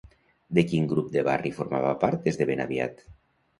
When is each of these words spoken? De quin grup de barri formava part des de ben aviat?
De 0.57 0.63
quin 0.71 0.87
grup 0.93 1.11
de 1.17 1.23
barri 1.29 1.53
formava 1.59 1.93
part 2.07 2.27
des 2.27 2.43
de 2.43 2.51
ben 2.53 2.67
aviat? 2.67 3.07